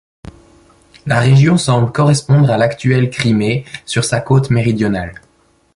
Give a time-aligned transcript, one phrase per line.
[1.05, 5.21] La région semble correspondre à l'actuelle Crimée, sur sa côte méridionale.